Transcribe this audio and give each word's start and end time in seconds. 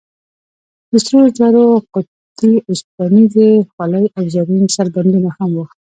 د 0.89 0.91
سرو 1.05 1.21
زرو 1.37 1.63
قطعې، 1.93 2.53
اوسپنیزې 2.69 3.49
خولۍ 3.71 4.05
او 4.17 4.23
زرین 4.33 4.65
سربندونه 4.75 5.29
هم 5.37 5.51
و. 5.55 5.59